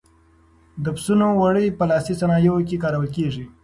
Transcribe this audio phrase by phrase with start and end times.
[0.83, 3.45] د پسونو وړۍ په لاسي صنایعو کې کارول کېږي.